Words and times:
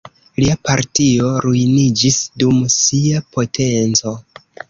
Lia 0.43 0.53
partio 0.69 1.27
ruiniĝis 1.45 2.17
dum 2.43 2.59
sia 2.79 3.23
potenco. 3.37 4.17